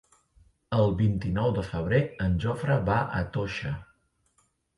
El 0.77 0.95
vint-i-nou 1.01 1.51
de 1.57 1.65
febrer 1.67 1.99
en 2.25 2.39
Jofre 2.47 2.79
va 2.89 2.97
a 3.19 3.23
Toixa. 3.37 3.77